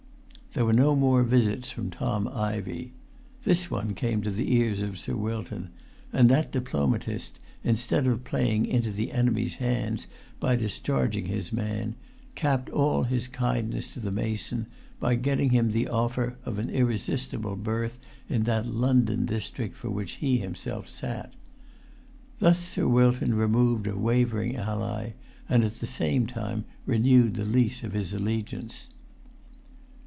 [0.53, 2.91] There were no more visits from Tom Ivey.
[3.45, 5.69] This one came to the ears of Sir Wilton;
[6.11, 10.07] and that diplomatist instead of playing into the enemy's hands
[10.41, 11.95] by discharging his man,
[12.35, 14.65] capped all his kindness to the mason
[14.99, 17.97] by getting him the offer of an irresistible berth
[18.27, 21.33] in that London district for which he himself sat.
[22.39, 25.11] Thus Sir Wilton removed a wavering ally,
[25.47, 28.89] and at the same time renewed the lease of his allegiance.